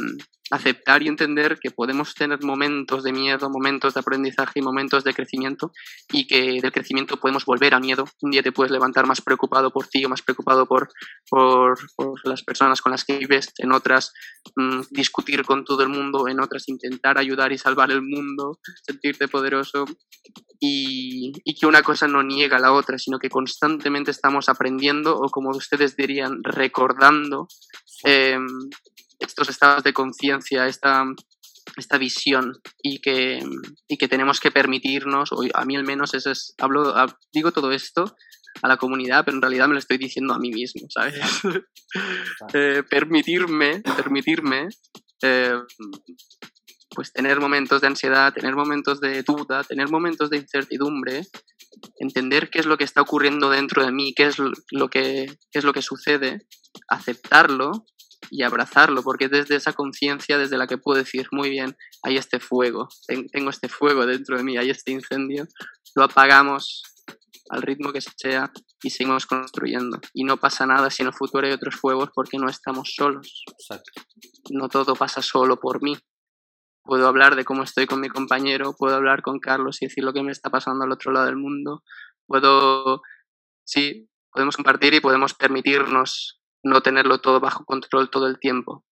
[0.54, 5.13] aceptar y entender que podemos tener momentos de miedo, momentos de aprendizaje y momentos de
[5.16, 5.72] crecimiento
[6.12, 8.06] y que del crecimiento podemos volver a miedo.
[8.22, 10.89] Un día te puedes levantar más preocupado por ti o más preocupado por,
[11.28, 11.80] por,
[12.24, 14.13] las personas con las que vives, en otras
[14.56, 19.28] mm, discutir con todo el mundo, en otras intentar ayudar y salvar el mundo, sentirte
[19.28, 19.86] poderoso
[20.60, 25.16] y, y que una cosa no niega a la otra, sino que constantemente estamos aprendiendo
[25.16, 27.48] o como ustedes dirían, recordando.
[28.06, 28.38] Eh,
[29.25, 31.05] estos estados de conciencia, esta,
[31.77, 33.39] esta visión y que,
[33.88, 36.93] y que tenemos que permitirnos, o a mí al menos eso es, hablo,
[37.31, 38.15] digo todo esto
[38.62, 41.15] a la comunidad, pero en realidad me lo estoy diciendo a mí mismo, ¿sabes?
[42.55, 44.67] Eh, permitirme, permitirme,
[45.21, 45.59] eh,
[46.89, 51.21] pues tener momentos de ansiedad, tener momentos de duda, tener momentos de incertidumbre,
[51.99, 55.59] entender qué es lo que está ocurriendo dentro de mí, qué es lo que, qué
[55.59, 56.47] es lo que sucede,
[56.88, 57.86] aceptarlo
[58.29, 62.39] y abrazarlo, porque desde esa conciencia desde la que puedo decir, muy bien, hay este
[62.39, 62.88] fuego,
[63.31, 65.45] tengo este fuego dentro de mí, hay este incendio,
[65.95, 66.83] lo apagamos
[67.49, 69.99] al ritmo que sea y seguimos construyendo.
[70.13, 73.43] Y no pasa nada si en el futuro hay otros fuegos porque no estamos solos.
[74.51, 75.97] No todo pasa solo por mí.
[76.83, 80.13] Puedo hablar de cómo estoy con mi compañero, puedo hablar con Carlos y decir lo
[80.13, 81.83] que me está pasando al otro lado del mundo.
[82.27, 83.01] Puedo,
[83.63, 88.86] sí, podemos compartir y podemos permitirnos no tenerlo todo bajo control todo el tiempo,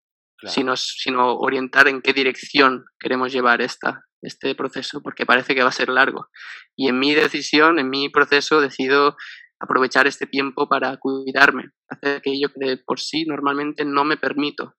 [0.46, 5.70] sino, sino orientar en qué dirección queremos llevar esta, este proceso, porque parece que va
[5.70, 6.28] a ser largo.
[6.76, 9.16] Y en mi decisión, en mi proceso, decido
[9.60, 14.76] aprovechar este tiempo para cuidarme, hacer aquello que por sí normalmente no me permito,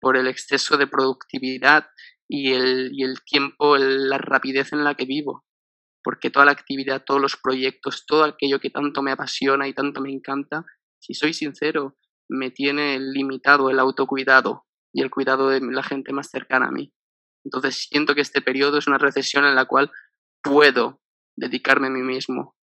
[0.00, 1.86] por el exceso de productividad
[2.28, 5.44] y el, y el tiempo, la rapidez en la que vivo,
[6.02, 10.00] porque toda la actividad, todos los proyectos, todo aquello que tanto me apasiona y tanto
[10.00, 10.64] me encanta,
[10.98, 11.96] si soy sincero,
[12.32, 16.92] me tiene limitado el autocuidado y el cuidado de la gente más cercana a mí.
[17.44, 19.90] Entonces siento que este periodo es una recesión en la cual
[20.42, 21.00] puedo
[21.36, 22.56] dedicarme a mí mismo,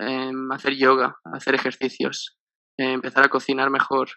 [0.00, 2.38] eh, hacer yoga, hacer ejercicios,
[2.76, 4.08] empezar a cocinar mejor,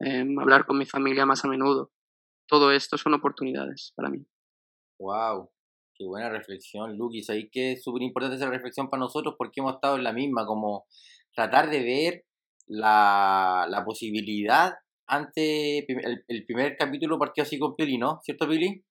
[0.00, 1.90] eh, hablar con mi familia más a menudo.
[2.48, 4.24] Todo esto son oportunidades para mí.
[5.00, 5.50] Wow,
[5.94, 7.28] qué buena reflexión, Luquis.
[7.30, 10.46] Ahí que es súper importante esa reflexión para nosotros porque hemos estado en la misma,
[10.46, 10.86] como
[11.34, 12.24] tratar de ver
[12.68, 14.74] la, la posibilidad
[15.08, 15.84] antes,
[16.28, 18.20] el, primer capítulo partió así con Pili, ¿no?
[18.22, 18.84] ¿Cierto, Pili?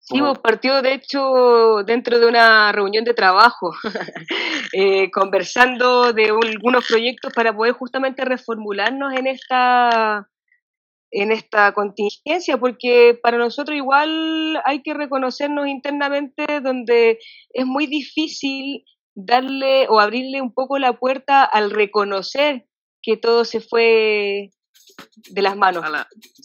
[0.00, 3.72] Sí, pues, partió de hecho dentro de una reunión de trabajo,
[4.72, 10.28] eh, conversando de algunos proyectos para poder justamente reformularnos en esta
[11.10, 17.18] en esta contingencia, porque para nosotros igual hay que reconocernos internamente donde
[17.50, 22.66] es muy difícil darle o abrirle un poco la puerta al reconocer
[23.02, 24.50] que todo se fue
[25.30, 25.84] de las manos.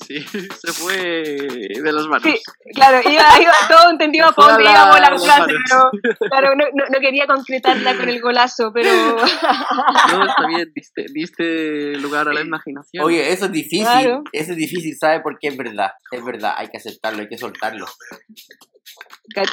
[0.05, 0.19] sí,
[0.61, 2.23] se fue de las manos.
[2.23, 2.35] Sí,
[2.73, 7.27] claro, iba, iba todo entendido por dónde íbamos la frase, pero claro, no, no, quería
[7.27, 8.89] concretarla con el golazo, pero...
[10.13, 13.03] No, está bien, diste, diste lugar a la imaginación.
[13.05, 15.21] Oye, eso es difícil, eso es difícil, ¿sabe?
[15.21, 17.85] Porque es verdad, es verdad, hay que aceptarlo, hay que soltarlo.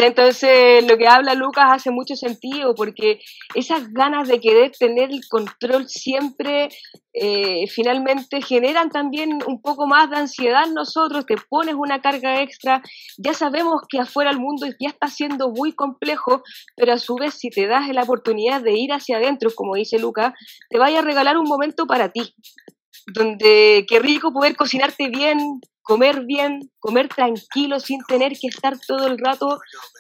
[0.01, 3.21] Entonces, lo que habla Lucas hace mucho sentido, porque
[3.55, 6.71] esas ganas de querer tener el control siempre,
[7.15, 12.43] eh, finalmente generan también un poco más de ansiedad en nosotros, te pones una carga
[12.43, 12.83] extra,
[13.17, 16.43] ya sabemos que afuera el mundo ya está siendo muy complejo,
[16.77, 20.01] pero a su vez si te das la oportunidad de ir hacia adentro, como dice
[20.01, 20.35] Lucas,
[20.69, 22.35] te vaya a regalar un momento para ti,
[23.15, 29.09] donde qué rico poder cocinarte bien, comer bien, comer tranquilo sin tener que estar todo
[29.09, 29.59] el rato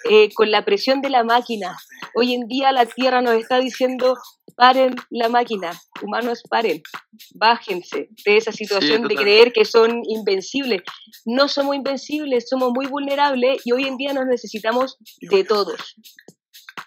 [0.09, 1.77] eh, con la presión de la máquina.
[2.15, 4.15] Hoy en día la Tierra nos está diciendo,
[4.55, 6.81] paren la máquina, humanos paren,
[7.35, 10.83] bájense de esa situación de creer que son invencibles.
[11.25, 14.97] No somos invencibles, somos muy vulnerables y hoy en día nos necesitamos
[15.29, 15.97] de todos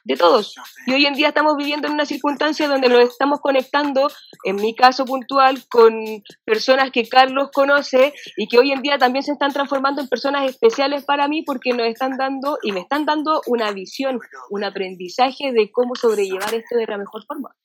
[0.03, 0.55] de todos.
[0.85, 4.09] Y hoy en día estamos viviendo en una circunstancia donde nos estamos conectando,
[4.43, 9.23] en mi caso puntual, con personas que Carlos conoce y que hoy en día también
[9.23, 13.05] se están transformando en personas especiales para mí porque nos están dando y me están
[13.05, 17.55] dando una visión, un aprendizaje de cómo sobrellevar esto de la mejor forma.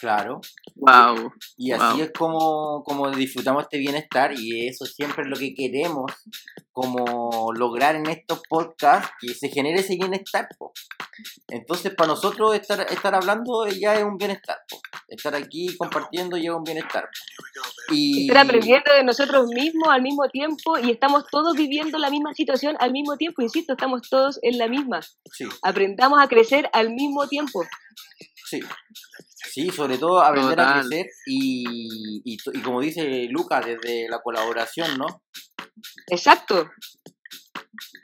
[0.00, 0.40] Claro.
[0.74, 1.32] Wow.
[1.56, 6.10] Y así es como, como disfrutamos este bienestar y eso siempre es lo que queremos
[6.72, 10.48] como lograr en estos podcasts que se genere ese bienestar.
[11.48, 14.58] Entonces para nosotros estar, estar hablando ya es un bienestar.
[15.08, 17.08] Estar aquí compartiendo ya es un bienestar.
[17.90, 18.28] Y...
[18.28, 22.76] Estar aprendiendo de nosotros mismos al mismo tiempo y estamos todos viviendo la misma situación
[22.80, 23.42] al mismo tiempo.
[23.42, 25.00] Insisto, estamos todos en la misma.
[25.62, 27.62] Aprendamos a crecer al mismo tiempo.
[28.52, 28.60] Sí.
[29.34, 31.64] Sí, sobre todo aprender a crecer y,
[32.22, 35.22] y, y, como dice Lucas, desde la colaboración, ¿no?
[36.08, 36.70] Exacto.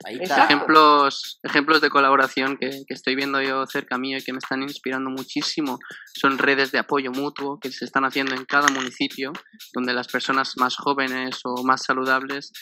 [0.06, 5.10] Ejemplos, ejemplos de colaboración que, estoy viendo yo cerca mío y que me están inspirando
[5.10, 5.78] muchísimo
[6.14, 9.32] son redes de apoyo mutuo que se están haciendo en cada municipio,
[9.74, 12.52] donde las personas más jóvenes o más saludables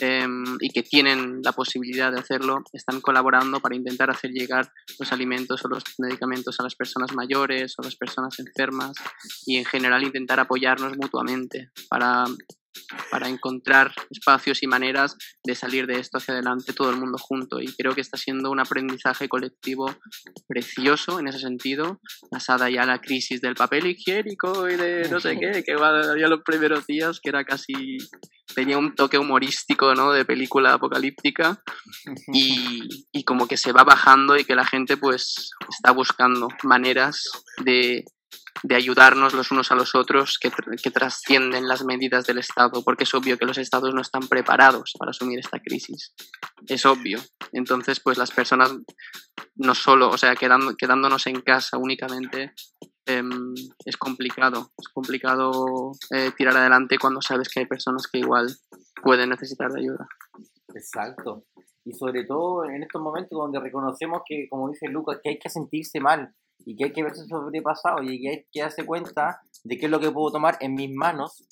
[0.00, 5.12] em, y que tienen la posibilidad de hacerlo están colaborando para intentar hacer llegar los
[5.12, 8.92] alimentos o los medicamentos a las personas mayores o las personas enfermas
[9.46, 12.24] y en general intentar apoyarnos mutuamente para
[13.10, 17.60] para encontrar espacios y maneras de salir de esto hacia adelante todo el mundo junto.
[17.60, 19.94] Y creo que está siendo un aprendizaje colectivo
[20.48, 25.20] precioso en ese sentido, basada ya en la crisis del papel higiénico y de no
[25.20, 27.98] sé qué, que había los primeros días, que era casi
[28.54, 30.12] tenía un toque humorístico, ¿no?
[30.12, 31.62] De película apocalíptica
[32.32, 32.80] y,
[33.12, 37.30] y, como que se va bajando y que la gente pues está buscando maneras
[37.64, 38.04] de
[38.62, 40.50] de ayudarnos los unos a los otros que,
[40.82, 44.92] que, trascienden las medidas del Estado, porque es obvio que los Estados no están preparados
[44.98, 46.14] para asumir esta crisis.
[46.66, 47.18] Es obvio.
[47.52, 48.72] Entonces, pues las personas
[49.56, 52.52] no solo, o sea, quedando, quedándonos en casa únicamente,
[53.06, 54.72] em, es complicado.
[54.76, 58.48] Es complicado eh, tirar adelante cuando sabes que hay personas que igual
[59.02, 60.06] pueden necesitar de ayuda.
[60.74, 61.44] Exacto.
[61.84, 65.48] Y sobre todo en estos momentos donde reconocemos que, como dice Lucas, que hay que
[65.48, 69.78] sentirse mal y que hay que verse sobrepasado y que hay que darse cuenta de
[69.78, 71.46] qué es lo que puedo tomar en mis manos,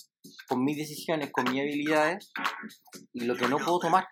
[0.48, 2.32] con mis decisiones, con mis habilidades
[3.12, 4.06] y lo que no puedo tomar.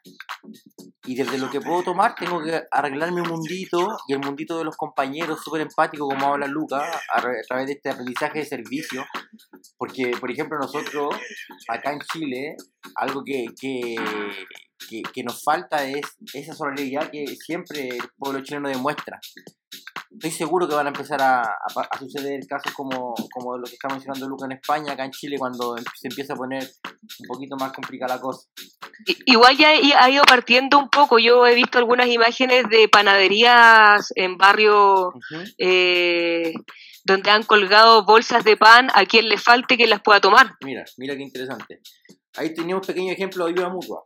[1.05, 4.65] Y desde lo que puedo tomar tengo que arreglar mi mundito y el mundito de
[4.65, 9.05] los compañeros, súper empático como habla Luca, a, través de este aprendizaje de servicio.
[9.79, 11.15] Porque, por ejemplo, nosotros
[11.69, 12.57] acá en Chile,
[12.97, 13.97] algo que, que,
[14.89, 16.03] que, que nos falta es
[16.35, 19.21] esa solidaridad que siempre el pueblo chileno demuestra
[20.17, 23.89] estoy seguro que van a empezar a, a, suceder casos como, como lo que está
[23.89, 27.73] mencionando Luca en España, acá en Chile, cuando se empieza a poner un poquito más
[27.73, 28.49] complicada la cosa.
[29.27, 31.19] Igual ya ha ido partiendo un poco.
[31.19, 35.13] Yo he visto algunas imágenes de panaderías en barrio
[35.59, 36.53] eh,
[37.05, 40.55] donde han colgado bolsas de pan a quien le falte que las pueda tomar.
[40.65, 41.81] Mira, mira qué interesante.
[42.37, 44.03] Ahí teníamos un pequeño ejemplo de ayuda mutua.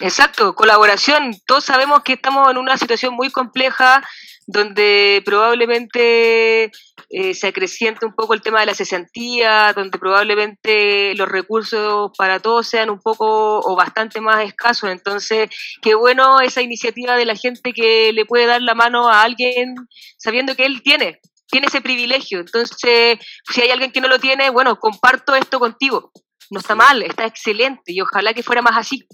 [0.00, 1.32] Exacto, colaboración.
[1.46, 4.02] Todos sabemos que estamos en una situación muy compleja
[4.46, 6.70] donde probablemente
[7.10, 12.40] eh, se acreciente un poco el tema de la cesantía, donde probablemente los recursos para
[12.40, 14.90] todos sean un poco o bastante más escasos.
[14.90, 15.48] Entonces,
[15.80, 19.74] qué bueno esa iniciativa de la gente que le puede dar la mano a alguien
[20.18, 22.40] sabiendo que él tiene, tiene ese privilegio.
[22.40, 23.18] Entonces,
[23.50, 26.12] si hay alguien que no lo tiene, bueno, comparto esto contigo
[26.52, 29.06] no está mal, está excelente y ojalá que fuera más así.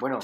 [0.00, 0.18] Bueno,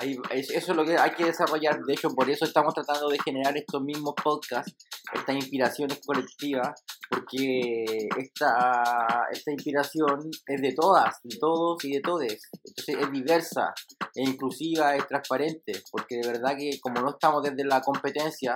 [0.00, 1.80] eso es lo que hay que desarrollar.
[1.80, 4.74] De hecho, por eso estamos tratando de generar estos mismos podcasts,
[5.12, 12.48] estas inspiraciones colectivas, porque esta, esta inspiración es de todas, de todos y de todes.
[12.64, 13.72] Entonces es diversa,
[14.14, 18.54] es inclusiva, es transparente, porque de verdad que como no estamos desde la competencia,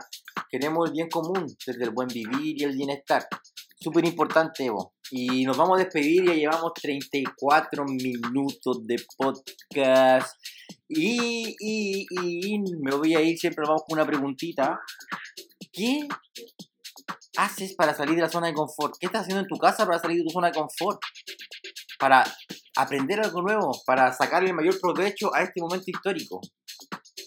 [0.51, 3.27] queremos el bien común, desde el buen vivir y el bienestar.
[3.83, 4.95] Súper importante, Evo.
[5.11, 10.37] Y nos vamos a despedir, ya llevamos 34 minutos de podcast.
[10.89, 14.79] Y, y, y me voy a ir, siempre vamos con una preguntita.
[15.73, 16.07] ¿Qué
[17.37, 18.95] haces para salir de la zona de confort?
[19.01, 21.01] ¿Qué estás haciendo en tu casa para salir de tu zona de confort?
[21.99, 22.25] Para
[22.77, 26.41] aprender algo nuevo, para sacarle el mayor provecho a este momento histórico.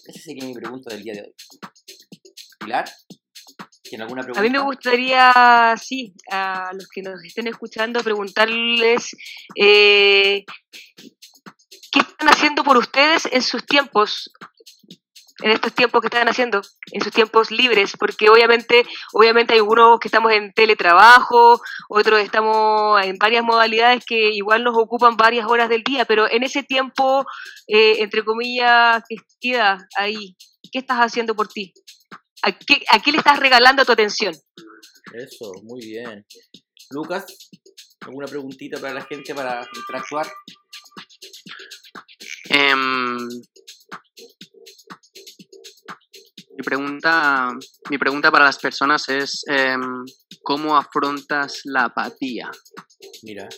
[0.06, 1.34] Esa sería mi pregunta del día de hoy.
[2.60, 3.05] Pilar, ¿tiene
[4.00, 4.40] alguna pregunta?
[4.40, 9.16] A mí me gustaría, sí, a los que nos estén escuchando, preguntarles
[9.54, 10.44] eh,
[11.92, 14.30] qué están haciendo por ustedes en sus tiempos,
[15.42, 16.62] en estos tiempos que están haciendo,
[16.92, 23.04] en sus tiempos libres, porque obviamente, obviamente hay algunos que estamos en teletrabajo, otros estamos
[23.04, 27.24] en varias modalidades que igual nos ocupan varias horas del día, pero en ese tiempo,
[27.66, 30.36] eh, entre comillas, que queda ahí,
[30.72, 31.72] ¿qué estás haciendo por ti?
[32.46, 34.32] ¿A qué, ¿A qué le estás regalando tu atención?
[35.12, 36.24] Eso, muy bien.
[36.90, 37.24] Lucas,
[38.02, 40.28] ¿alguna preguntita para la gente para interactuar?
[42.48, 43.16] Em,
[46.56, 47.48] mi, pregunta,
[47.90, 50.04] mi pregunta para las personas es em,
[50.44, 52.48] ¿cómo afrontas la apatía?
[53.24, 53.48] Mira,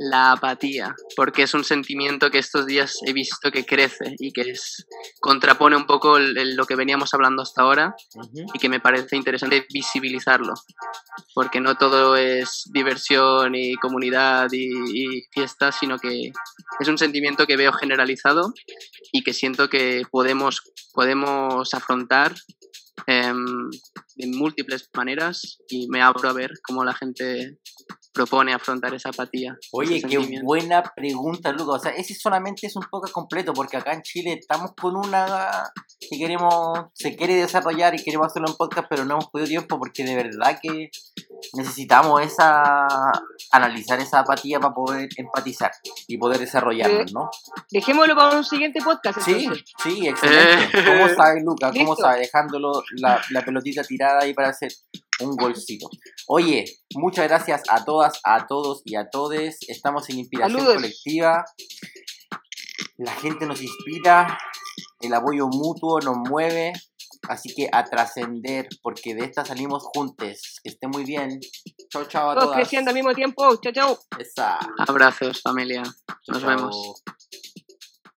[0.00, 4.42] La apatía, porque es un sentimiento que estos días he visto que crece y que
[4.52, 4.86] es,
[5.20, 7.96] contrapone un poco el- el- lo que veníamos hablando hasta ahora
[8.54, 10.54] y que me parece interesante visibilizarlo,
[11.34, 14.68] porque no todo es diversión y comunidad y,
[15.18, 16.30] y fiesta, sino que
[16.78, 18.52] es un sentimiento que veo generalizado
[19.10, 20.60] y que siento que podemos,
[20.94, 22.36] podemos afrontar
[23.08, 23.68] em,
[24.16, 27.58] de múltiples maneras y me abro a ver cómo la gente
[28.18, 29.56] propone afrontar esa apatía.
[29.70, 31.76] Oye, qué buena pregunta, Lucas.
[31.76, 35.70] O sea, ese solamente es un poco completo, porque acá en Chile estamos con una
[36.00, 39.78] que queremos, se quiere desarrollar y queremos hacerlo en podcast, pero no hemos podido tiempo
[39.78, 40.90] porque de verdad que
[41.54, 42.88] necesitamos esa
[43.52, 45.70] analizar esa apatía para poder empatizar
[46.08, 47.30] y poder desarrollarnos, ¿no?
[47.70, 49.20] Dejémoslo para un siguiente podcast.
[49.20, 49.64] Sí, Entonces.
[49.82, 50.76] sí, excelente.
[50.76, 50.84] Eh.
[50.84, 51.70] ¿Cómo sabe Lucas?
[51.72, 52.02] ¿Cómo Listo.
[52.02, 52.18] sabe?
[52.20, 54.72] Dejándolo la, la pelotita tirada ahí para hacer
[55.20, 55.88] un golcito.
[56.26, 56.64] Oye,
[56.94, 59.58] muchas gracias a todas, a todos y a todes.
[59.68, 60.76] Estamos en Inspiración Saludos.
[60.76, 61.44] Colectiva.
[62.98, 64.38] La gente nos inspira,
[65.00, 66.72] el apoyo mutuo nos mueve.
[67.28, 70.60] Así que a trascender, porque de esta salimos juntos.
[70.62, 71.40] Que esté muy bien.
[71.90, 72.60] Chao, chao a Todos todas.
[72.60, 73.56] creciendo al mismo tiempo.
[73.56, 73.98] Chao, chao.
[74.86, 75.82] Abrazos, familia.
[76.28, 77.02] Nos vemos.